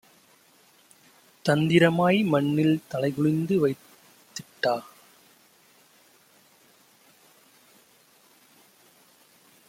[1.45, 4.73] தந்திரமாய் மண்ணில் தலைகுனிந்து வைத்திட்ட